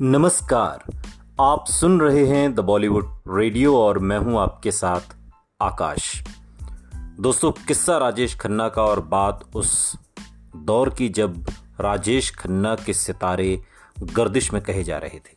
नमस्कार। 0.00 0.92
आप 1.40 1.64
सुन 1.66 2.00
रहे 2.00 2.26
हैं 2.26 2.54
द 2.54 2.60
बॉलीवुड 2.60 3.06
रेडियो 3.28 3.78
और 3.78 3.98
मैं 3.98 4.18
हूँ 4.18 4.40
आपके 4.40 4.72
साथ 4.72 5.16
आकाश। 5.62 6.22
दोस्तों, 7.20 7.52
किस्सा 7.52 7.98
राजेश 7.98 8.36
खन्ना 8.36 8.68
का 8.68 8.82
और 8.82 9.00
बात 9.00 9.44
उस 9.54 9.96
दौर 10.56 10.90
की 10.90 11.08
जब 11.08 11.46
राजेश 11.80 12.30
खन्ना 12.30 12.74
के 12.74 12.92
सितारे 12.92 13.62
गर्दिश 14.02 14.52
में 14.52 14.62
कहे 14.62 14.84
जा 14.84 14.98
रहे 14.98 15.18
थे। 15.18 15.36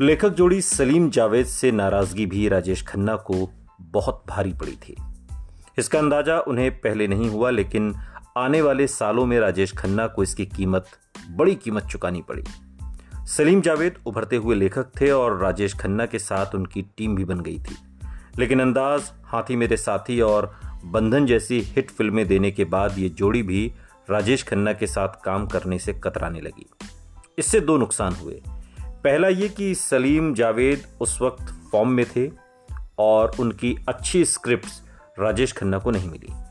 लेखक 0.00 0.28
जोड़ी 0.28 0.60
सलीम 0.60 1.10
जावेद 1.10 1.46
से 1.46 1.72
नाराज़गी 1.72 2.26
भी 2.26 2.48
राजेश 2.48 2.86
खन्ना 2.86 3.16
को 3.16 3.50
बहुत 3.80 4.24
भारी 4.28 4.52
पड़ी 4.52 4.76
थी। 4.88 4.96
इसका 5.78 5.98
अंदाज़ा 5.98 6.38
उन्हें 6.40 6.80
पहले 6.80 7.08
नहीं 7.08 7.30
हुआ, 7.30 7.50
लेकिन 7.50 7.94
आने 8.38 8.62
वाले 8.62 8.86
सालों 8.86 9.26
में 9.26 9.40
राजेश 9.40 9.72
खन्ना 9.72 10.06
को 10.06 10.22
इसकी 10.22 10.46
कीमत, 10.46 10.86
बड़ी 11.30 11.54
कीमत 11.54 11.82
चुकानी 11.82 12.22
पड़ी। 12.22 12.42
सलीम 13.26 13.60
जावेद 13.60 13.98
उभरते 14.06 14.36
हुए 14.36 14.56
लेखक 14.56 14.86
थे 15.00 15.10
और 15.10 15.38
राजेश 15.38 15.74
खन्ना 15.74 16.06
के 16.06 16.18
साथ 16.18 16.54
उनकी 16.54 16.82
टीम 16.82 17.16
भी 17.16 17.24
बन 17.24 17.40
गई 17.40 17.58
थी। 17.58 17.76
लेकिन 18.38 18.60
अंदाज, 18.60 19.12
हाथी 19.24 19.56
मेरे 19.56 19.76
साथी 19.76 20.20
और 20.20 20.60
बंधन 20.84 21.26
जैसी 21.26 21.60
हिट 21.60 21.90
फ़िल्में 21.90 22.28
देने 22.28 22.50
के 22.50 22.64
बाद 22.64 22.98
ये 22.98 23.08
जोड़ी 23.08 23.42
भी 23.42 23.72
राजेश 24.10 24.42
खन्ना 24.42 24.72
के 24.72 24.86
साथ 24.86 25.08
काम 25.24 25.46
करने 25.46 25.78
से 25.78 25.92
कतराने 25.92 26.40
लगी। 26.40 26.70
इससे 27.38 27.60
दो 27.60 27.76
नुकसान 27.76 28.14
हुए। 28.14 28.42
पहला 28.80 29.28
ये 29.28 29.48
कि 29.48 29.74
सलीम 29.74 30.34
जावेद 30.34 30.86
उस 31.00 31.18
वक्त 31.22 31.68
फॉर्म 31.72 31.88
में 31.88 32.06
थे 32.16 32.30
और 32.98 33.32
उनकी 33.40 33.78
अच्छी 33.88 34.24
स्क्रिप्ट्स 34.24 34.82
राजेश 35.18 35.52
खन्ना 35.52 35.78
को 35.78 35.90
नहीं 35.90 36.10
मिली। 36.10 36.47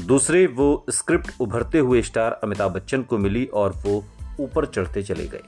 दूसरे, 0.00 0.46
वो 0.46 0.86
स्क्रिप्ट 0.90 1.30
उभरते 1.40 1.78
हुए 1.78 2.02
स्टार 2.02 2.32
अमिताभ 2.32 2.72
बच्चन 2.72 3.02
को 3.02 3.18
मिली 3.18 3.46
और 3.46 3.72
वो 3.86 4.04
ऊपर 4.40 4.66
चढ़ते 4.66 5.02
चले 5.02 5.26
गए। 5.26 5.42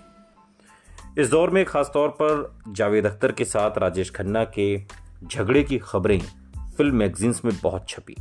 इस 1.18 1.30
दौर 1.30 1.50
में 1.50 1.64
खासतौर 1.64 2.08
पर 2.08 2.58
जावेद 2.68 3.06
अख्तर 3.06 3.32
के 3.32 3.44
साथ 3.44 3.78
राजेश 3.78 4.10
खन्ना 4.10 4.44
के 4.44 4.82
झगड़े 5.32 5.62
की 5.62 5.78
खबरें 5.78 6.20
फ़िल्म 6.76 6.96
मैगजीन्स 6.96 7.44
में 7.44 7.54
बहुत 7.62 7.88
छपी। 7.88 8.16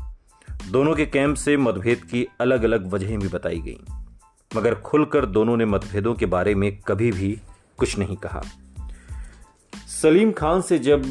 दोनों 0.72 0.95
के 0.95 1.05
कैंप 1.05 1.35
से 1.35 1.57
मतभेद 1.57 2.03
की 2.03 2.27
अलग 2.41 2.63
अलग 2.63 2.88
वजहें 2.88 3.19
भी 3.19 3.27
बताई 3.27 3.59
गईं। 3.59 3.94
मगर 4.55 4.75
खुलकर 4.75 5.25
दोनों 5.25 5.57
ने 5.57 5.66
मतभेदों 5.66 6.13
के 6.13 6.25
बारे 6.25 6.55
में 6.55 6.81
कभी 6.81 7.11
भी 7.11 7.39
कुछ 7.77 7.97
नहीं 7.97 8.17
कहा। 8.17 8.41
सलीम 9.88 10.31
खान 10.31 10.61
से 10.61 10.80
जब 10.80 11.03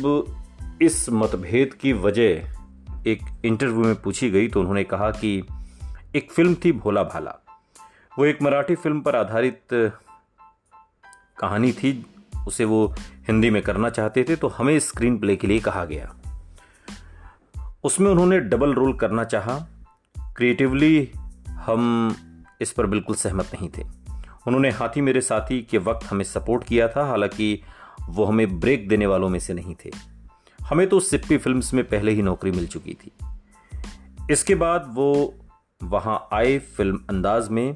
इस 0.83 1.11
मतभेद 1.11 1.75
की 1.75 1.93
वजह 1.93 2.58
एक 3.09 3.23
इंटरव्यू 3.45 3.85
में 3.85 3.95
पूछी 3.95 4.31
गई 4.31 4.49
तो 4.49 4.61
उन्होंने 4.61 4.85
कहा 4.85 5.11
कि 5.11 5.47
एक 6.17 6.33
फ़िल्म 6.33 6.57
थी 6.65 6.73
भोला 6.73 7.03
भाला। 7.03 7.35
वो 8.19 8.25
एक 8.25 8.43
मराठी 8.43 8.75
फ़िल्म 8.75 9.01
पर 9.01 9.17
आधारित 9.17 9.61
कहानी 11.39 11.73
थी। 11.73 12.07
उसे 12.47 12.65
वो 12.65 12.95
हिंदी 13.29 13.51
में 13.51 13.63
करना 13.63 13.91
चाहते 13.91 14.25
थे 14.25 14.37
तो 14.37 14.49
हमें 14.49 14.79
स्क्रीन 14.79 15.19
प्ले 15.19 15.37
के 15.37 15.47
लिए 15.47 15.59
कहा 15.59 15.85
गया। 15.85 16.15
उसमें 17.85 18.11
उन्होंने 18.11 18.41
डबल 18.41 18.75
रोल 18.75 18.93
करना 18.93 19.25
चाहा। 19.25 19.59
क्रिएटिवली 20.37 21.11
हम 21.49 22.15
इस 22.61 22.73
पर 22.73 22.87
बिल्कुल 22.87 23.17
सहमत 23.17 23.51
नहीं 23.55 23.69
थे। 23.69 23.83
उन्होंने 24.47 24.71
हाथी 24.71 25.01
मेरे 25.01 25.21
साथी 25.21 25.63
के 25.63 25.79
वक्त 25.79 26.07
हमें 26.07 26.25
सपोर्ट 26.25 26.65
किया 26.65 26.89
था, 26.89 27.07
हालाँकि 27.07 27.63
वो 28.09 28.25
हमें 28.25 28.61
ब्रेक 28.61 28.89
देने 28.89 29.07
वालों 29.07 29.29
में 29.29 29.39
से 29.39 29.55
नहीं 29.55 29.75
थे। 29.85 29.91
हमें 30.69 30.89
तो 30.89 31.01
सिप्पी 31.01 31.39
फिल्म्स 31.39 31.75
में 31.75 31.89
पहले 31.89 32.13
ही 32.13 32.23
नौकरी 32.23 32.51
मिल 32.51 32.67
चुकी 32.67 32.95
थी। 32.95 33.11
इसके 34.31 34.55
बाद 34.55 34.91
वो 34.95 35.35
वहाँ 35.83 36.29
आए 36.33 36.59
फ़िल्म 36.59 37.01
अंदाज 37.11 37.49
में, 37.49 37.75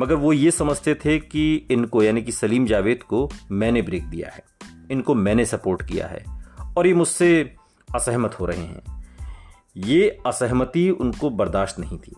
मगर 0.00 0.14
वो 0.14 0.32
ये 0.32 0.50
समझते 0.50 0.94
थे 0.94 1.18
कि 1.18 1.66
इनको, 1.70 2.02
यानी 2.02 2.22
कि 2.22 2.32
सलीम 2.32 2.66
जावेद 2.66 3.02
को 3.02 3.30
मैंने 3.50 3.82
ब्रेक 3.82 4.04
दिया 4.04 4.28
है। 4.28 4.42
इनको 4.90 5.14
मैंने 5.14 5.44
सपोर्ट 5.44 5.82
किया 5.82 6.06
है 6.06 6.24
और 6.76 6.86
ये 6.86 6.94
मुझसे 6.94 7.56
असहमत 7.94 8.40
हो 8.40 8.46
रहे 8.46 8.64
हैं। 8.64 9.06
ये 9.76 10.18
असहमति 10.26 10.90
उनको 10.90 11.30
बर्दाश्त 11.30 11.78
नहीं 11.78 11.98
थी। 11.98 12.16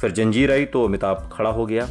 फिर 0.00 0.10
जंजीर 0.10 0.52
आई 0.52 0.64
तो 0.64 0.84
अमिताभ 0.84 1.30
खड़ा 1.32 1.50
हो 1.50 1.66
गया। 1.66 1.88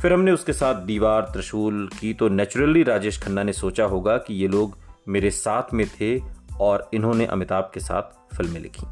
फिर 0.00 0.12
हमने 0.12 0.32
उसके 0.32 0.52
साथ 0.52 0.74
दीवार, 0.74 1.22
त्रिशूल 1.22 1.90
की 2.00 2.14
तो 2.14 2.28
नेचुरली 2.28 2.82
राजेश 2.82 3.22
खन्ना 3.22 3.42
ने 3.42 3.52
सोचा 3.52 3.84
होगा 3.84 4.16
कि 4.16 4.34
ये 4.34 4.48
लोग 4.48 4.78
मेरे 5.08 5.30
साथ 5.30 5.74
में 5.74 5.86
थे 5.88 6.37
और 6.60 6.90
इन्होंने 6.94 7.26
अमिताभ 7.26 7.70
के 7.74 7.80
साथ 7.80 8.36
फ़िल्में 8.36 8.60
लिखी। 8.60 8.86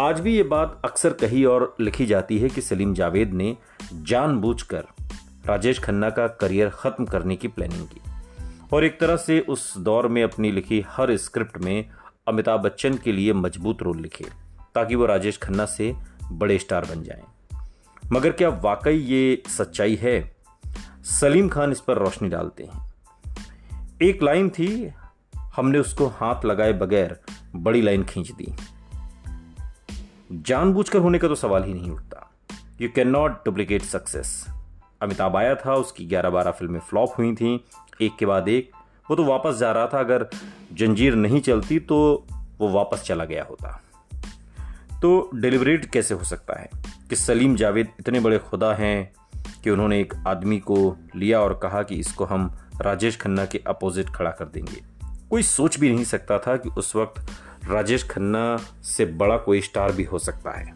आज 0.00 0.20
भी 0.20 0.36
ये 0.36 0.42
बात 0.42 0.82
अक्सर 0.84 1.12
कही 1.12 1.44
और 1.44 1.76
लिखी 1.80 2.06
जाती 2.06 2.38
है 2.38 2.48
कि 2.48 2.60
सलीम 2.60 2.94
जावेद 2.94 3.32
ने 3.32 3.56
जानबूझकर 3.92 4.84
राजेश 5.46 5.80
खन्ना 5.80 6.10
का 6.10 6.28
करियर 6.28 6.68
खत्म 6.68 7.04
करने 7.04 7.36
की 7.36 7.48
प्लानिंग 7.48 7.86
की। 7.86 8.00
और 8.72 8.84
एक 8.84 9.00
तरह 9.00 9.16
से 9.16 9.40
उस 9.40 9.78
दौर 9.78 10.08
में 10.08 10.24
अपनी 10.24 10.52
लिखी 10.52 10.84
हर 10.88 11.16
स्क्रिप्ट 11.16 11.58
में 11.58 11.90
अमिताभ 12.28 12.60
बच्चन 12.60 12.94
के 12.96 13.12
लिए 13.12 13.32
मज़बूत 13.32 13.82
रोल 13.82 14.00
लिखे, 14.00 14.24
ताकि 14.74 14.94
वो 14.94 15.06
राजेश 15.06 15.38
खन्ना 15.38 15.66
से 15.66 15.96
बड़े 16.32 16.58
स्टार 16.58 16.84
बन 16.84 17.02
जाएँ। 17.02 17.22
मगर 18.12 18.30
क्या 18.30 18.48
वाकई 18.48 18.96
ये 18.96 19.42
सच्चाई 19.48 19.94
है? 19.94 20.36
सलीम 21.04 21.48
खान 21.48 21.72
इस 21.72 21.80
पर 21.80 21.96
रोशनी 21.98 22.28
डालते 22.28 22.64
हैं। 22.64 22.94
एक 24.02 24.22
लाइन 24.22 24.50
थी 24.50 24.92
हमने 25.56 25.78
उसको 25.78 26.06
हाथ 26.06 26.44
लगाए 26.44 26.72
बगैर 26.72 27.20
बड़ी 27.56 27.82
लाइन 27.82 28.04
खींच 28.04 28.30
दी। 28.30 28.54
जानबूझकर 30.32 30.98
होने 30.98 31.18
का 31.18 31.28
तो 31.28 31.34
सवाल 31.34 31.64
ही 31.64 31.74
नहीं 31.74 31.90
उठता। 31.90 32.30
You 32.80 32.88
can 32.94 33.08
not 33.08 33.44
duplicate 33.44 33.82
success 33.82 34.46
Amitabh 35.02 35.36
आया 35.36 35.54
था, 35.54 35.74
उसकी 35.74 36.06
ग्यारह 36.06 36.30
बारह 36.30 36.50
फ़िल्में 36.50 36.80
फ्लॉप 36.80 37.12
हुई 37.18 37.34
थी। 37.34 37.64
एक 38.00 38.16
के 38.18 38.26
बाद 38.26 38.48
एक। 38.48 38.70
वो 39.10 39.16
तो 39.16 39.24
वापस 39.24 39.56
जा 39.56 39.72
रहा 39.72 39.86
था, 39.86 40.00
अगर 40.00 40.26
जंजीर 40.72 41.14
नहीं 41.14 41.40
चलती 41.40 41.78
तो 41.78 42.26
वो 42.58 42.68
वापस 42.68 43.02
चला 43.02 43.24
गया 43.24 43.44
होता। 43.44 43.82
तो 45.02 45.30
डिलीवरेट 45.34 45.84
कैसे 45.84 46.14
हो 46.14 46.24
सकता 46.24 46.60
है 46.60 46.70
कि 47.08 47.16
सलीम 47.16 47.56
जावेद 47.56 47.88
इतने 48.00 48.20
बड़े 48.20 48.38
खुदा 48.38 48.74
हैं 48.74 49.12
कि 49.64 49.70
उन्होंने 49.70 50.00
एक 50.00 50.14
आदमी 50.26 50.58
को 50.58 50.96
लिया 51.16 51.40
और 51.40 51.60
कहा 51.62 51.82
कि 51.82 51.94
इसको 51.94 52.24
हम 52.24 52.58
राजेश 52.80 53.16
खन्ना 53.16 53.44
के 53.44 53.62
अपोजिट 53.66 54.08
खड़ा 54.08 54.30
कर 54.30 54.44
देंगे? 54.44 54.91
कोई 55.32 55.42
सोच 55.42 55.78
भी 55.78 55.90
नहीं 55.92 56.04
सकता 56.04 56.38
था 56.38 56.56
कि 56.56 56.68
उस 56.68 56.96
वक्त 56.96 57.26
राजेश 57.70 58.04
खन्ना 58.04 58.56
से 58.82 59.04
बड़ा 59.04 59.36
कोई 59.36 59.60
स्टार 59.60 59.92
भी 59.92 60.04
हो 60.04 60.18
सकता 60.18 60.50
है। 60.50 60.74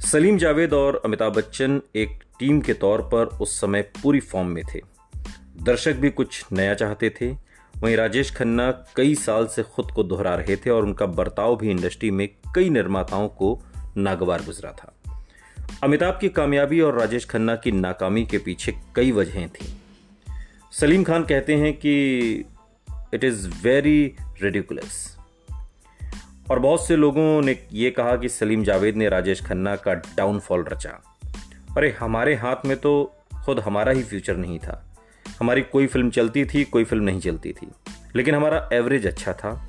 सलीम 0.00 0.38
जावेद 0.38 0.72
और 0.72 1.02
अमिताभ 1.04 1.32
बच्चन 1.32 1.82
एक 1.96 2.24
टीम 2.38 2.60
के 2.60 2.74
तौर 2.74 3.02
पर 3.02 3.24
उस 3.24 3.60
समय 3.60 3.82
पूरी 3.82 4.20
फॉर्म 4.20 4.48
में 4.48 4.64
थे। 4.74 4.80
दर्शक 5.62 5.92
भी 5.92 6.10
कुछ 6.10 6.44
नया 6.52 6.74
चाहते 6.74 7.10
थे। 7.10 7.32
वहीं 7.78 7.96
राजेश 7.96 8.36
खन्ना 8.36 8.84
कई 8.96 9.14
साल 9.14 9.46
से 9.46 9.62
खुद 9.62 9.90
को 9.90 10.02
दोहरा 10.02 10.34
रहे 10.34 10.56
थे 10.56 10.70
और 10.70 10.82
उनका 10.82 11.06
बर्ताव 11.06 11.56
भी 11.56 11.70
इंडस्ट्री 11.70 12.10
में 12.10 12.28
कई 12.54 12.70
निर्माताओं 12.70 13.28
को 13.28 13.62
नागवार 13.96 14.42
गुजरा 14.42 14.72
था। 14.72 15.26
अमिताभ 15.82 16.18
की 16.20 16.28
कामयाबी 16.28 16.80
और 16.80 16.98
राजेश 16.98 17.24
खन्ना 17.24 17.56
की 17.56 17.72
नाकामी 17.72 18.26
के 18.26 18.38
पीछे 18.38 18.74
कई 18.94 19.12
वजहें 19.12 19.48
थीं। 19.48 19.72
सलीम 20.72 21.04
खान 21.04 21.22
कहते 21.22 21.54
हैं 21.54 21.72
कि 21.72 22.44
इट 23.14 23.24
इज़ 23.24 23.48
वेरी 23.62 24.16
रेडिकुलस 24.42 25.18
और 26.50 26.58
बहुत 26.58 26.86
से 26.86 26.96
लोगों 26.96 27.42
ने 27.42 27.58
यह 27.72 27.90
कहा 27.96 28.16
कि 28.16 28.28
सलीम 28.28 28.64
जावेद 28.64 28.96
ने 28.96 29.08
राजेश 29.08 29.42
खन्ना 29.42 29.76
का 29.76 29.94
डाउनफॉल 29.94 30.64
रचा। 30.64 31.16
अरे, 31.76 31.90
हमारे 31.90 32.34
हाथ 32.34 32.56
में 32.66 32.76
तो 32.76 33.14
खुद 33.44 33.60
हमारा 33.60 33.92
ही 33.92 34.02
फ्यूचर 34.02 34.36
नहीं 34.36 34.58
था। 34.58 34.96
हमारी 35.40 35.62
कोई 35.62 35.86
फ़िल्म 35.86 36.10
चलती 36.10 36.44
थी, 36.44 36.64
कोई 36.64 36.84
फ़िल्म 36.84 37.04
नहीं 37.04 37.20
चलती 37.20 37.52
थी। 37.52 37.68
लेकिन 38.16 38.34
हमारा 38.34 38.70
एवरेज 38.72 39.06
अच्छा 39.06 39.32
था। 39.32 39.68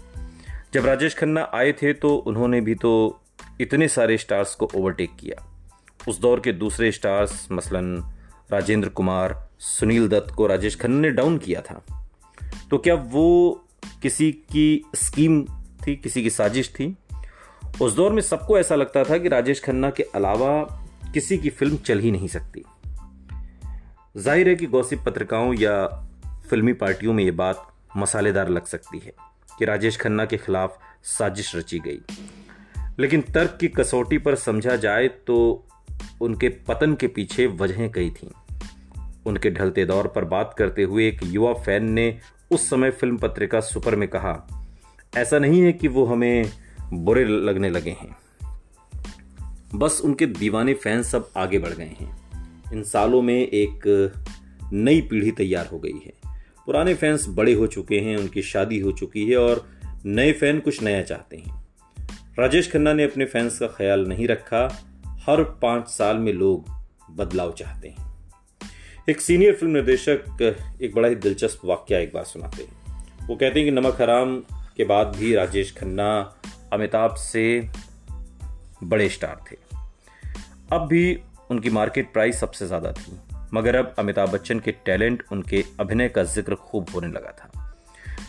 जब 0.73 0.85
राजेश 0.85 1.17
खन्ना 1.17 1.51
आए 1.53 1.71
थे 1.71 1.93
तो 1.93 2.15
उन्होंने 2.15 2.61
भी 2.61 2.75
तो 2.75 3.21
इतने 3.61 3.87
सारे 3.87 4.17
स्टार्स 4.17 4.55
को 4.55 4.69
ओवरटेक 4.75 5.09
किया। 5.19 5.63
उस 6.07 6.19
दौर 6.19 6.39
के 6.39 6.51
दूसरे 6.51 6.91
स्टार्स 6.91 7.47
मसलन 7.51 8.13
राजेंद्र 8.51 8.89
कुमार, 8.89 9.49
सुनील 9.59 10.07
दत्त 10.07 10.35
को 10.35 10.47
राजेश 10.47 10.79
खन्ना 10.79 10.99
ने 10.99 11.09
डाउन 11.09 11.37
किया 11.37 11.61
था। 11.61 11.96
तो 12.71 12.77
क्या 12.77 12.95
वो 12.95 13.65
किसी 14.01 14.31
की 14.31 14.85
स्कीम 14.95 15.43
थी, 15.87 15.95
किसी 15.95 16.23
की 16.23 16.29
साजिश 16.29 16.69
थी? 16.69 16.97
उस 17.81 17.93
दौर 17.93 18.13
में 18.13 18.21
सबको 18.21 18.59
ऐसा 18.59 18.75
लगता 18.75 19.03
था 19.03 19.17
कि 19.17 19.27
राजेश 19.27 19.63
खन्ना 19.63 19.89
के 19.89 20.03
अलावा 20.03 20.61
किसी 21.13 21.37
की 21.37 21.49
फ़िल्म 21.49 21.77
चल 21.77 21.99
ही 21.99 22.11
नहीं 22.11 22.27
सकती। 22.27 22.63
ज़ाहिर 24.17 24.49
है 24.49 24.55
कि 24.55 24.65
गौसिप 24.65 24.99
पत्रिकाओं 24.99 25.53
या 25.53 25.87
फिल्मी 26.49 26.73
पार्टियों 26.73 27.13
में 27.13 27.23
यह 27.23 27.31
बात 27.31 27.67
मसालेदार 27.97 28.49
लग 28.49 28.65
सकती 28.65 28.99
है 28.99 29.13
कि 29.59 29.65
राजेश 29.65 29.97
खन्ना 29.97 30.25
के 30.25 30.37
खिलाफ 30.37 30.79
साजिश 31.03 31.55
रची 31.55 31.79
गई। 31.79 31.99
लेकिन 32.99 33.21
तर्क 33.21 33.57
की 33.61 33.67
कसौटी 33.67 34.17
पर 34.17 34.35
समझा 34.35 34.75
जाए 34.75 35.07
तो 35.07 35.67
उनके 36.21 36.49
पतन 36.49 36.93
के 36.93 37.07
पीछे 37.07 37.47
वजहें 37.47 37.91
कई 37.91 38.09
थीं। 38.09 38.29
उनके 39.25 39.49
ढलते 39.49 39.85
दौर 39.85 40.07
पर 40.07 40.25
बात 40.25 40.55
करते 40.57 40.83
हुए 40.83 41.07
एक 41.07 41.19
युवा 41.23 41.53
फ़ैन 41.53 41.89
ने 41.89 42.19
उस 42.51 42.69
समय 42.69 42.91
फ़िल्म 42.91 43.17
पत्रिका 43.17 43.59
सुपर 43.59 43.95
में 43.95 44.09
कहा, 44.09 44.47
ऐसा 45.17 45.39
नहीं 45.39 45.61
है 45.61 45.73
कि 45.73 45.87
वो 45.87 46.05
हमें 46.05 46.51
बुरे 46.93 47.25
लगने 47.25 47.69
लगे 47.69 47.89
हैं। 47.89 48.17
बस 49.75 50.01
उनके 50.05 50.25
दीवाने 50.25 50.73
फ़ैन 50.73 51.03
सब 51.03 51.29
आगे 51.37 51.59
बढ़ 51.59 51.69
गए 51.69 51.95
हैं। 51.99 52.17
इन 52.73 52.83
सालों 52.83 53.21
में 53.21 53.47
एक 53.47 54.13
नई 54.73 55.01
पीढ़ी 55.01 55.31
तैयार 55.31 55.67
हो 55.67 55.79
गई 55.79 56.01
है। 56.05 56.13
पुराने 56.65 56.93
फैंस 56.93 57.25
बड़े 57.29 57.53
हो 57.53 57.67
चुके 57.67 57.99
हैं, 57.99 58.17
उनकी 58.17 58.41
शादी 58.41 58.79
हो 58.79 58.91
चुकी 58.91 59.29
है 59.29 59.37
और 59.37 59.69
नए 60.05 60.31
फ़ैन 60.31 60.59
कुछ 60.59 60.83
नया 60.83 61.01
चाहते 61.01 61.37
हैं। 61.37 61.67
राजेश 62.39 62.71
खन्ना 62.71 62.93
ने 62.93 63.03
अपने 63.03 63.25
फैंस 63.25 63.59
का 63.59 63.67
ख्याल 63.67 64.05
नहीं 64.07 64.27
रखा। 64.27 64.83
हर 65.05 65.43
पाँच 65.43 65.87
साल 65.87 66.17
में 66.17 66.33
लोग 66.33 66.69
बदलाव 67.11 67.51
चाहते 67.51 67.87
हैं। 67.87 68.06
एक 69.09 69.21
सीनियर 69.21 69.53
फ़िल्म 69.55 69.71
निर्देशक, 69.73 70.41
एक 70.81 70.95
बड़ा 70.95 71.07
ही 71.07 71.15
दिलचस्प 71.15 71.59
वाक्य 71.65 72.01
एक 72.03 72.11
बार 72.13 72.23
सुनाते 72.23 72.63
हैं। 72.63 73.27
वो 73.27 73.35
कहते 73.35 73.59
हैं 73.59 73.63
कि 73.65 73.71
नमक 73.71 74.01
हराम 74.01 74.35
के 74.77 74.83
बाद 74.83 75.15
भी 75.15 75.33
राजेश 75.35 75.71
खन्ना, 75.77 76.07
अमिताभ 76.73 77.13
से 77.15 77.69
बड़े 78.83 79.07
स्टार 79.09 79.37
थे। 79.51 79.55
अब 80.71 80.87
भी 80.87 81.19
उनकी 81.51 81.69
मार्केट 81.69 82.11
प्राइस 82.13 82.39
सबसे 82.39 82.67
ज़्यादा 82.67 82.91
थी, 82.91 83.17
मगर 83.53 83.75
अब 83.75 83.93
अमिताभ 83.99 84.31
बच्चन 84.31 84.59
के 84.59 84.71
टैलेंट, 84.85 85.23
उनके 85.31 85.63
अभिनय 85.79 86.09
का 86.09 86.23
ज़िक्र 86.25 86.55
खूब 86.55 86.89
होने 86.89 87.07
लगा 87.07 87.31
था। 87.31 87.75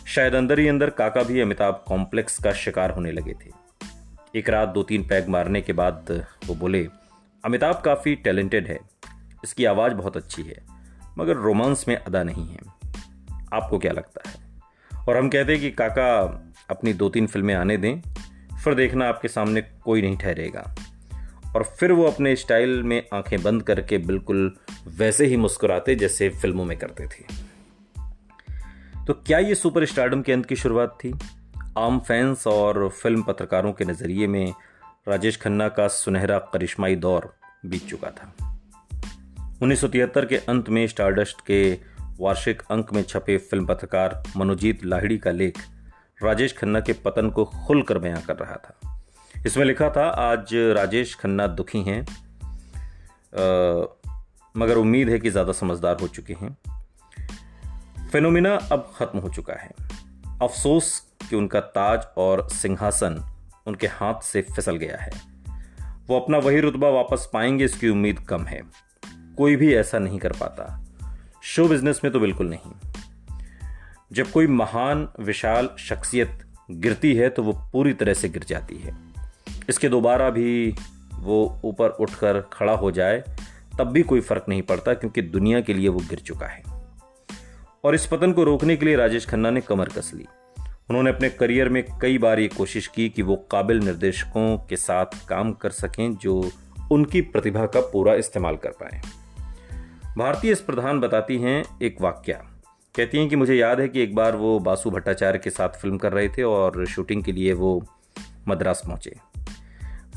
शायद 0.07 0.35
अंदर 0.35 0.59
ही 0.59 0.67
अंदर 0.67 0.89
काका 0.91 1.23
भी 1.23 1.41
अमिताभ 1.41 1.83
कॉम्प्लेक्स 1.87 2.39
का 2.43 2.53
शिकार 2.55 2.91
होने 2.91 3.11
लगे 3.11 3.33
थे। 3.35 3.51
एक 4.35 4.49
रात 4.49 4.69
दो 4.69 4.83
तीन 4.83 5.03
पैग 5.03 5.27
मारने 5.27 5.61
के 5.61 5.73
बाद 5.73 6.11
वो 6.45 6.55
बोले, 6.55 6.87
अमिताभ 7.43 7.81
काफ़ी 7.85 8.15
टैलेंटेड 8.17 8.67
है 8.67 8.79
इसकी 9.43 9.65
आवाज़ 9.65 9.93
बहुत 9.93 10.17
अच्छी 10.17 10.43
है, 10.43 10.65
मगर 11.17 11.33
रोमांस 11.33 11.85
में 11.87 11.95
अदा 11.95 12.23
नहीं 12.23 12.47
है। 12.47 12.59
आपको 13.53 13.79
क्या 13.79 13.91
लगता 13.91 14.29
है? 14.29 14.35
और 15.09 15.17
हम 15.17 15.29
कहते 15.29 15.51
हैं 15.51 15.61
कि 15.61 15.71
काका, 15.71 16.43
अपनी 16.69 16.93
दो 16.93 17.09
तीन 17.09 17.27
फ़िल्में 17.27 17.55
आने 17.55 17.77
दें, 17.77 18.01
फिर 18.63 18.73
देखना 18.73 19.05
आपके 19.05 19.27
सामने 19.27 19.61
कोई 19.61 20.01
नहीं 20.01 20.17
ठहरेगा। 20.17 20.75
और 21.55 21.63
फिर 21.63 21.91
वो 21.91 22.03
अपने 22.03 22.35
स्टाइल 22.35 22.83
में 22.83 23.07
आँखें 23.13 23.43
बंद 23.43 23.63
करके 23.63 23.97
बिल्कुल 23.97 24.55
वैसे 24.87 25.25
ही 25.25 25.37
मुस्कुराते 25.37 25.95
जैसे 25.95 26.29
फ़िल्मों 26.29 26.65
में 26.65 26.77
करते 26.77 27.07
थे। 27.07 27.49
तो 29.07 29.13
क्या 29.13 29.39
ये 29.39 29.55
सुपर 29.55 29.85
स्टारडम 29.85 30.21
के 30.21 30.33
अंत 30.33 30.45
की 30.45 30.55
शुरुआत 30.55 30.97
थी? 31.03 31.15
आम 31.77 31.99
फैंस 31.99 32.47
और 32.47 32.89
फ़िल्म 32.89 33.21
पत्रकारों 33.21 33.73
के 33.73 33.85
नज़रिए 33.85 34.27
में 34.27 34.53
राजेश 35.07 35.41
खन्ना 35.41 35.69
का 35.69 35.87
सुनहरा 35.87 36.39
करिश्माई 36.39 36.95
दौर 36.95 37.35
बीत 37.65 37.87
चुका 37.87 38.11
था। 38.11 38.48
उन्नीस 39.61 39.81
सौ 39.81 39.87
तिहत्तर 39.87 40.25
के 40.25 40.37
अंत 40.49 40.69
में 40.69 40.85
स्टारडस्ट 40.87 41.41
के 41.41 41.61
वार्षिक 42.19 42.61
अंक 42.71 42.93
में 42.93 43.01
छपे 43.03 43.37
फ़िल्म 43.39 43.65
पत्रकार 43.65 44.21
मनोजीत 44.37 44.83
लाहिड़ी 44.85 45.17
का 45.17 45.31
लेख 45.31 45.57
राजेश 46.23 46.55
खन्ना 46.57 46.79
के 46.79 46.93
पतन 47.05 47.29
को 47.29 47.45
खुलकर 47.45 47.97
बयां 47.97 48.21
कर 48.21 48.35
रहा 48.35 48.55
था। 48.55 49.41
इसमें 49.45 49.65
लिखा 49.65 49.89
था, 49.89 50.05
आज 50.05 50.53
राजेश 50.75 51.15
खन्ना 51.15 51.47
दुखी 51.49 51.81
हैं 51.83 52.01
मगर 54.55 54.77
उम्मीद 54.77 55.09
है 55.09 55.19
कि 55.19 55.29
ज़्यादा 55.29 55.53
समझदार 55.53 55.97
हो 56.01 56.07
चुके 56.09 56.33
हैं। 56.33 56.57
फेनोमिना 58.11 58.55
अब 58.71 58.91
ख़त्म 58.95 59.19
हो 59.19 59.29
चुका 59.29 59.53
है। 59.53 59.71
अफसोस 60.41 60.99
कि 61.29 61.35
उनका 61.35 61.59
ताज 61.59 62.07
और 62.17 62.47
सिंहासन 62.51 63.23
उनके 63.67 63.87
हाथ 63.89 64.21
से 64.23 64.41
फिसल 64.55 64.77
गया 64.77 64.97
है। 64.97 65.11
वो 66.07 66.19
अपना 66.19 66.37
वही 66.37 66.59
रुतबा 66.59 66.89
वापस 66.91 67.29
पाएँगे, 67.33 67.65
इसकी 67.65 67.89
उम्मीद 67.89 68.19
कम 68.29 68.45
है। 68.45 68.61
कोई 69.39 69.55
भी 69.55 69.75
ऐसा 69.75 69.99
नहीं 69.99 70.19
कर 70.19 70.31
पाता। 70.31 70.85
शो 71.43 71.67
बिज़नेस 71.67 72.01
में 72.03 72.13
तो 72.13 72.19
बिल्कुल 72.19 72.49
नहीं। 72.49 72.89
जब 74.11 74.31
कोई 74.31 74.47
महान, 74.47 75.09
विशाल 75.19 75.69
शख्सियत 75.79 76.45
गिरती 76.71 77.15
है 77.15 77.29
तो 77.29 77.43
वो 77.43 77.53
पूरी 77.73 77.93
तरह 77.93 78.13
से 78.13 78.29
गिर 78.29 78.43
जाती 78.43 78.77
है। 78.77 78.97
इसके 79.69 79.89
दोबारा 79.89 80.29
भी 80.29 80.75
वो 81.13 81.61
ऊपर 81.63 81.89
उठकर 81.89 82.41
खड़ा 82.53 82.73
हो 82.73 82.91
जाए, 82.91 83.23
तब 83.77 83.83
भी 83.83 84.01
कोई 84.01 84.21
फ़र्क 84.21 84.45
नहीं 84.49 84.61
पड़ता, 84.61 84.93
क्योंकि 84.93 85.21
दुनिया 85.21 85.61
के 85.61 85.73
लिए 85.73 85.87
वो 85.87 85.99
गिर 85.99 86.19
चुका 86.19 86.45
है। 86.45 86.63
और 87.83 87.95
इस 87.95 88.05
पतन 88.05 88.31
को 88.31 88.43
रोकने 88.43 88.75
के 88.75 88.85
लिए 88.85 88.95
राजेश 88.95 89.25
खन्ना 89.25 89.49
ने 89.49 89.61
कमर 89.61 89.87
कस 89.87 90.11
ली। 90.15 90.25
उन्होंने 90.89 91.09
अपने 91.09 91.29
करियर 91.29 91.69
में 91.69 91.85
कई 92.01 92.17
बार 92.17 92.39
ये 92.39 92.47
कोशिश 92.47 92.87
की 92.87 93.09
कि 93.09 93.21
वो 93.21 93.35
काबिल 93.35 93.79
निर्देशकों 93.79 94.57
के 94.57 94.77
साथ 94.77 95.05
काम 95.27 95.51
कर 95.51 95.69
सकें, 95.69 96.15
जो 96.15 96.51
उनकी 96.91 97.21
प्रतिभा 97.21 97.65
का 97.65 97.81
पूरा 97.81 98.15
इस्तेमाल 98.15 98.55
कर 98.55 98.69
पाए। 98.69 99.01
भारतीय 100.19 100.53
प्रधान 100.55 100.99
बताती 100.99 101.37
हैं 101.37 101.63
एक 101.81 102.01
वाक्य। 102.01 102.33
कहती 102.95 103.17
हैं 103.17 103.27
कि 103.29 103.35
मुझे 103.35 103.55
याद 103.55 103.79
है 103.79 103.87
कि 103.89 104.01
एक 104.01 104.15
बार 104.15 104.35
वो 104.35 104.57
बासु 104.59 104.89
भट्टाचार्य 104.91 105.39
के 105.39 105.49
साथ 105.49 105.77
फ़िल्म 105.81 105.97
कर 105.97 106.13
रहे 106.13 106.29
थे 106.29 106.43
और 106.43 106.85
शूटिंग 106.85 107.23
के 107.23 107.31
लिए 107.31 107.53
वो 107.53 107.69
मद्रास 108.47 108.81
पहुँचे। 108.87 109.15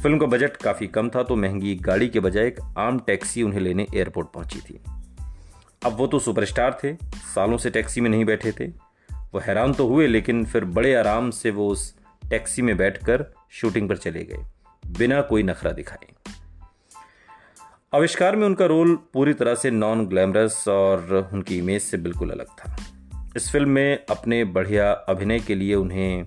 फ़िल्म 0.02 0.18
का 0.18 0.26
बजट 0.26 0.56
काफ़ी 0.56 0.86
कम 0.86 1.08
था 1.08 1.22
तो 1.22 1.36
महँगी 1.36 1.74
गाड़ी 1.80 2.08
के 2.08 2.20
बजाय 2.20 2.46
एक 2.46 2.58
आम 2.78 2.98
टैक्सी 2.98 3.42
उन्हें 3.42 3.60
लेने 3.60 3.86
एयरपोर्ट 3.94 4.28
पहुँची 4.28 4.60
थी। 4.60 4.80
अब 5.84 5.92
वो 5.92 6.06
तो 6.06 6.18
सुपरस्टार 6.18 6.78
थे, 6.84 6.94
सालों 7.34 7.58
से 7.58 7.70
टैक्सी 7.70 8.00
में 8.00 8.10
नहीं 8.10 8.24
बैठे 8.24 8.52
थे। 8.52 8.66
वो 8.66 9.40
हैरान 9.40 9.72
तो 9.72 9.86
हुए, 9.88 10.06
लेकिन 10.06 10.44
फिर 10.44 10.64
बड़े 10.64 10.94
आराम 10.94 11.30
से 11.30 11.50
वो 11.50 11.68
उस 11.68 11.94
टैक्सी 12.30 12.62
में 12.62 12.76
बैठकर 12.76 13.26
शूटिंग 13.50 13.88
पर 13.88 13.96
चले 13.98 14.24
गए, 14.24 14.44
बिना 14.82 15.20
कोई 15.22 15.42
नखरा 15.42 15.72
दिखाए। 15.72 16.40
आविष्कार 17.94 18.36
में 18.36 18.46
उनका 18.46 18.66
रोल 18.66 18.94
पूरी 19.12 19.32
तरह 19.34 19.54
से 19.54 19.70
नॉन 19.70 20.06
ग्लैमरस 20.06 20.64
और 20.68 21.30
उनकी 21.32 21.58
इमेज 21.58 21.82
से 21.82 21.96
बिल्कुल 21.96 22.30
अलग 22.30 22.46
था। 22.46 22.76
इस 23.36 23.50
फ़िल्म 23.52 23.68
में 23.68 24.04
अपने 24.10 24.44
बढ़िया 24.44 24.90
अभिनय 24.92 25.40
के 25.40 25.54
लिए 25.54 25.74
उन्हें 25.74 26.26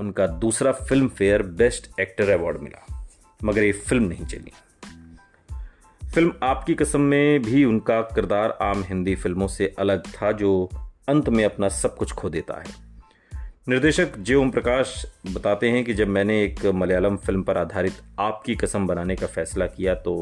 उनका 0.00 0.26
दूसरा 0.26 0.72
film 0.72 1.08
fair 1.08 1.42
best 1.42 2.00
actor 2.00 2.30
award 2.30 2.60
मिला, 2.60 3.06
मगर 3.44 3.62
ये 3.62 3.72
फ़िल्म 3.72 4.04
नहीं 4.04 4.26
चली। 4.26 4.52
फ़िल्म 6.14 6.32
आपकी 6.42 6.74
कसम 6.74 7.00
में 7.00 7.42
भी 7.42 7.64
उनका 7.64 8.00
किरदार 8.14 8.58
आम 8.62 8.82
हिंदी 8.82 9.14
फ़िल्मों 9.14 9.48
से 9.48 9.74
अलग 9.78 10.06
था, 10.06 10.32
जो 10.32 10.70
अंत 11.08 11.28
में 11.28 11.44
अपना 11.44 11.68
सब 11.68 11.96
कुछ 11.96 12.12
खो 12.12 12.30
देता 12.30 12.60
है। 12.60 12.83
निर्देशक 13.66 14.16
जे 14.18 14.34
ओम 14.34 14.50
प्रकाश 14.50 14.90
बताते 15.26 15.70
हैं 15.70 15.84
कि 15.84 15.94
जब 15.94 16.08
मैंने 16.08 16.34
एक 16.42 16.64
मलयालम 16.74 17.16
फ़िल्म 17.16 17.42
पर 17.42 17.58
आधारित 17.58 18.00
आपकी 18.20 18.54
कसम 18.54 18.86
बनाने 18.86 19.14
का 19.16 19.26
फैसला 19.26 19.66
किया 19.66 19.94
तो 19.94 20.12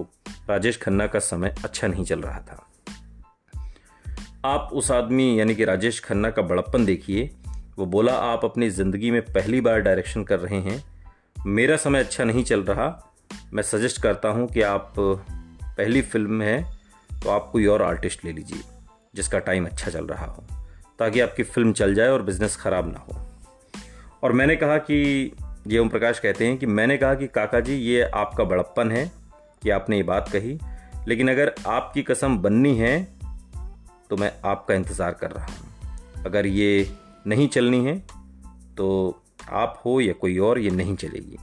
राजेश 0.49 0.77
खन्ना 0.77 1.07
का 1.07 1.19
समय 1.19 1.55
अच्छा 1.65 1.89
नहीं 1.89 2.05
चल 2.05 2.21
रहा 2.21 2.41
था। 2.41 2.67
आप 4.45 4.71
उस 4.73 4.91
आदमी, 4.91 5.41
यानी 5.41 5.55
कि 5.55 5.65
राजेश 5.65 6.01
खन्ना 6.01 6.31
का 6.31 6.43
बड़प्पन 6.43 6.85
देखिए। 6.85 7.31
वो 7.79 7.87
बोला, 7.87 8.13
आप 8.13 8.45
अपनी 8.45 8.69
ज़िंदगी 8.71 9.11
में 9.11 9.21
पहली 9.25 9.61
बार 9.61 9.81
डायरेक्शन 9.81 10.25
कर 10.25 10.39
रहे 10.39 10.61
हैं। 10.61 10.83
मेरा 11.49 11.77
समय 11.77 12.01
अच्छा 12.01 12.25
नहीं 12.25 12.45
चल 12.45 12.63
रहा। 12.63 12.89
मैं 13.53 13.63
सजेस्ट 13.63 14.01
करता 14.03 14.29
हूँ 14.29 14.47
कि 14.49 14.63
आप 14.63 14.93
पहली 14.99 16.03
फ़िल्म 16.03 16.43
है 16.43 16.63
तो 17.15 17.31
आप 17.31 17.49
कोई 17.53 17.67
और 17.67 17.83
आर्टिस्ट 17.83 18.25
ले 18.25 18.33
लीजिए, 18.33 18.63
जिसका 19.15 19.39
टाइम 19.41 19.67
अच्छा 19.67 19.91
चल 19.91 20.07
रहा 20.07 20.27
हो, 20.27 20.45
ताकि 20.99 21.21
आपकी 21.21 21.43
फ़िल्म 21.43 21.73
चल 21.73 21.95
जाए 21.95 22.09
और 22.09 22.23
बिज़नेस 22.23 22.57
ख़राब 22.57 22.93
ना 22.93 22.99
हो। 23.01 23.22
और 24.23 24.33
मैंने 24.33 24.57
कहा 24.57 24.77
कि 24.81 25.33
ये 25.67 25.79
ओम 25.79 25.89
प्रकाश 25.89 26.19
कहते 26.19 26.47
हैं 26.47 26.57
कि 26.59 26.67
मैंने 26.69 26.97
कहा 26.97 27.15
कि 27.15 27.27
काका 27.27 27.61
जी 27.61 27.75
ये 27.75 28.03
आपका 28.03 28.45
बड़प्पन 28.45 28.91
है 28.91 29.11
कि 29.63 29.71
आपने 29.71 29.97
ये 29.97 30.03
बात 30.03 30.29
कही। 30.29 30.59
लेकिन 31.09 31.31
अगर 31.31 31.55
आपकी 31.67 32.03
कसम 32.03 32.39
बननी 32.39 32.77
है 32.77 33.03
तो 34.11 34.17
मैं 34.17 34.33
आपका 34.45 34.75
इंतज़ार 34.75 35.13
कर 35.13 35.31
रहा 35.31 35.47
हूँ। 35.47 36.25
अगर 36.25 36.47
ये 36.47 36.89
नहीं 37.27 37.49
चलनी 37.49 37.85
है 37.85 37.99
तो 38.77 38.89
आप 39.51 39.81
हो 39.87 40.01
या 40.01 40.13
कोई 40.13 40.39
और, 40.39 40.59
ये 40.59 40.71
नहीं 40.71 40.97
चलेगी। 40.97 41.39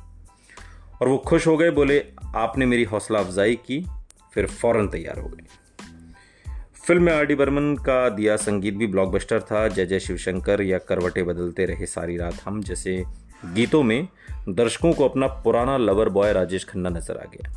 और 1.02 1.08
वो 1.08 1.18
खुश 1.18 1.48
हो 1.48 1.56
गए, 1.58 1.72
बोले, 1.72 2.00
आपने 2.36 2.66
मेरी 2.66 2.84
हौसला 2.84 3.20
अफजाई 3.20 3.56
की, 3.66 3.86
फिर 4.34 4.48
फ़ौरन 4.48 4.88
तैयार 4.88 5.20
हो 5.20 5.28
गए। 5.28 5.46
फ़िल्म 6.90 7.04
में 7.04 7.12
आर 7.14 7.26
डी 7.26 7.36
बर्मन 7.36 7.76
का 7.76 8.10
दिया 8.10 8.36
संगीत 8.36 8.74
भी 8.74 8.88
ब्लॉकबस्टर 8.88 9.42
था। 9.42 9.68
जय 9.68 9.86
जय 9.86 10.00
शिवशंकर 10.00 10.62
या 10.62 10.78
करवटे 10.78 11.24
बदलते 11.24 11.66
रहे 11.66 11.86
सारी 11.86 12.16
रात 12.18 12.40
हम, 12.46 12.62
जैसे 12.64 13.04
गीतों 13.46 13.82
में 13.84 14.08
दर्शकों 14.50 14.94
को 14.94 15.08
अपना 15.08 15.28
पुराना 15.44 15.76
लवर 15.78 16.10
बॉय 16.10 16.32
राजेश 16.34 16.64
खन्ना 16.66 16.90
नज़र 16.90 17.18
आ 17.18 17.26
गया। 17.26 17.52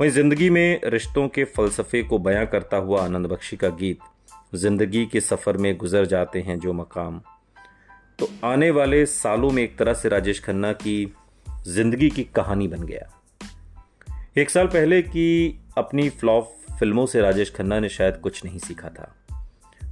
वहीं 0.00 0.10
ज़िंदगी 0.10 0.48
में 0.50 0.80
रिश्तों 0.84 1.26
के 1.28 1.44
फलसफे 1.44 2.02
को 2.02 2.18
बयां 2.18 2.46
करता 2.46 2.76
हुआ 2.76 3.04
आनंद 3.04 3.26
बख्शी 3.26 3.56
का 3.56 3.68
गीत, 3.68 3.98
ज़िंदगी 4.54 5.04
के 5.06 5.20
सफ़र 5.20 5.56
में 5.56 5.76
गुजर 5.76 6.06
जाते 6.06 6.40
हैं 6.40 6.58
जो 6.58 6.72
मकाम। 6.72 7.20
तो 8.18 8.28
आने 8.44 8.70
वाले 8.70 9.04
सालों 9.06 9.50
में 9.50 9.62
एक 9.62 9.76
तरह 9.78 9.94
से 9.94 10.08
राजेश 10.08 10.42
खन्ना 10.44 10.72
की 10.72 11.14
ज़िंदगी 11.68 12.10
की 12.10 12.24
कहानी 12.36 12.68
बन 12.68 12.82
गया। 12.82 13.08
एक 14.36 14.50
साल 14.50 14.66
पहले 14.66 15.00
की 15.02 15.60
अपनी 15.78 16.08
फ्लॉप 16.10 16.56
फ़िल्मों 16.78 17.06
से 17.06 17.20
राजेश 17.20 17.52
खन्ना 17.54 17.80
ने 17.80 17.88
शायद 17.88 18.16
कुछ 18.16 18.44
नहीं 18.44 18.58
सीखा 18.58 18.88
था। 18.88 19.14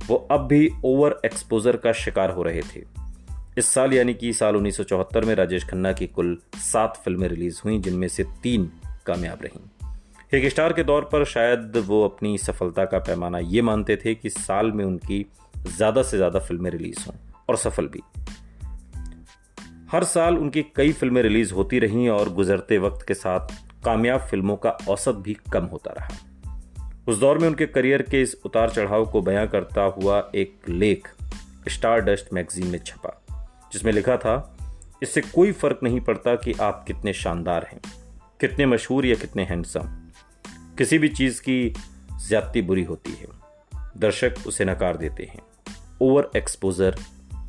वो 0.07 0.29
अब 0.31 0.41
भी 0.41 0.71
ओवर 0.85 1.21
एक्सपोजर 1.25 1.77
का 1.77 1.93
शिकार 1.93 2.31
हो 2.31 2.43
रहे 2.43 2.63
थे। 2.63 2.85
इस 3.59 3.67
साल 3.67 3.93
यानी 3.93 4.15
कि 4.15 4.33
साल 4.33 4.57
1974 4.57 5.25
में 5.25 5.35
राजेश 5.35 5.65
खन्ना 5.65 5.93
की 5.93 6.07
कुल 6.07 6.39
सात 6.57 6.97
फ़िल्में 7.05 7.29
रिलीज़ 7.29 7.61
हुई, 7.65 7.79
जिनमें 7.79 8.09
से 8.09 8.25
तीन 8.43 8.73
कामयाब 9.07 9.39
रहीं। 9.43 9.61
एक 10.35 10.51
स्टार 10.51 10.73
के 10.73 10.85
तौर 10.85 11.05
पर 11.05 11.25
शायद 11.25 11.77
वो 11.77 12.05
अपनी 12.05 12.39
सफलता 12.39 12.85
का 12.85 12.99
पैमाना 12.99 13.39
ये 13.39 13.63
मानते 13.63 13.97
थे 13.97 14.15
कि 14.15 14.31
साल 14.31 14.73
में 14.73 14.85
उनकी 14.85 15.27
ज़्यादा 15.67 16.03
से 16.03 16.17
ज़्यादा 16.17 16.39
फ़िल्में 16.39 16.71
रिलीज़ 16.71 17.07
हों, 17.07 17.15
और 17.49 17.57
सफल 17.57 17.87
भी। 17.87 18.03
हर 19.93 20.05
साल 20.05 20.39
उनकी 20.39 20.63
कई 20.63 20.93
फ़िल्में 20.93 21.23
रिलीज़ 21.23 21.55
होती 21.55 21.79
रहीं 21.79 22.09
और 22.09 22.33
गुजरते 22.33 22.79
वक्त 22.79 23.07
के 23.09 23.15
साथ 23.15 23.41
कामयाब 23.85 24.21
फ़िल्मों 24.21 24.57
का 24.57 24.71
औसत 24.71 25.15
भी 25.15 25.37
कम 25.53 25.65
होता 25.65 25.93
रहा। 25.93 26.30
उस 27.11 27.19
दौर 27.19 27.39
में 27.39 27.49
उनके 27.49 27.67
करियर 27.67 28.03
के 28.03 28.23
इस 28.23 28.37
उतार 28.45 28.71
चढ़ाव 28.71 29.11
को 29.11 29.23
बयां 29.23 29.47
करता 29.47 29.83
हुआ 29.83 30.31
एक 30.35 30.69
लेख 30.69 31.09
स्टार 31.69 32.01
डस्ट 32.01 32.33
मैगजीन 32.33 32.67
में 32.67 32.79
छपा, 32.79 33.23
जिसमें 33.73 33.93
लिखा 33.93 34.17
था, 34.17 34.57
इससे 35.03 35.21
कोई 35.21 35.53
फ़र्क 35.53 35.81
नहीं 35.83 36.01
पड़ता 36.01 36.35
कि 36.35 36.53
आप 36.53 36.85
कितने 36.87 37.13
शानदार 37.13 37.67
हैं, 37.73 37.81
कितने 38.41 38.67
मशहूर 38.67 39.07
या 39.07 39.15
कितने 39.15 39.45
हैंडसम 39.45 39.81
किसी 40.79 40.99
भी 40.99 41.09
चीज़ 41.09 41.41
की 41.41 41.75
ज्यादती 42.29 42.63
बुरी 42.63 42.85
होती 42.85 43.13
है। 43.13 43.27
दर्शक 43.97 44.35
उसे 44.47 44.65
नकार 44.65 44.97
देते 44.97 45.25
हैं। 45.25 45.43
ओवर 46.03 46.31
एक्सपोजर 46.37 46.99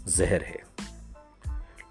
जहर 0.07 0.41
है। 0.41 0.59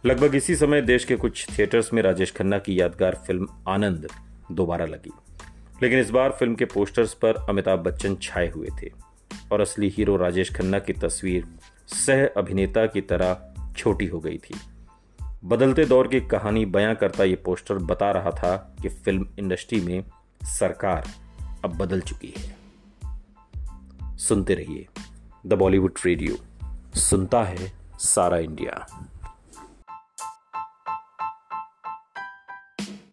लगभग 0.06 0.34
इसी 0.34 0.56
समय 0.56 0.82
देश 0.82 1.04
के 1.04 1.16
कुछ 1.16 1.58
थिएटर्स 1.58 1.92
में 1.92 2.02
राजेश 2.02 2.32
खन्ना 2.32 2.58
की 2.58 2.80
यादगार 2.80 3.22
फ़िल्म 3.26 3.46
आनंद 3.68 4.08
दोबारा 4.52 4.86
लगी। 4.86 5.10
लेकिन 5.82 5.98
इस 5.98 6.10
बार 6.10 6.30
फ़िल्म 6.30 6.54
के 6.54 6.64
पोस्टर्स 6.64 7.14
पर 7.14 7.36
अमिताभ 7.48 7.78
बच्चन 7.78 8.16
छाए 8.22 8.50
हुए 8.50 8.68
थे 8.82 8.90
और 9.52 9.60
असली 9.60 9.88
हीरो 9.88 10.16
राजेश 10.16 10.54
खन्ना 10.54 10.78
की 10.78 10.92
तस्वीर 10.92 11.46
सह 11.86 12.26
अभिनेता 12.26 12.86
की 12.86 13.00
तरह 13.00 13.54
छोटी 13.76 14.06
हो 14.06 14.20
गई 14.20 14.38
थी। 14.38 14.54
बदलते 15.44 15.84
दौर 15.84 16.08
की 16.08 16.20
कहानी 16.20 16.64
बयां 16.64 16.94
करता 16.94 17.24
ये 17.24 17.36
पोस्टर 17.36 17.74
बता 17.74 18.10
रहा 18.10 18.30
था 18.30 18.76
कि 18.82 18.88
फ़िल्म 18.88 19.26
इंडस्ट्री 19.38 19.80
में 19.80 20.04
सरकार 20.42 21.08
अब 21.64 21.76
बदल 21.76 22.00
चुकी 22.00 22.34
है। 22.36 22.56
सुनते 24.16 24.54
रहिए 24.54 24.86
द 25.46 25.52
बॉलीवुड 25.52 25.94
रेडियो। 26.06 26.36
सुनता 26.94 27.42
है 27.44 27.72
सारा 27.98 28.38
इंडिया। 28.38 28.86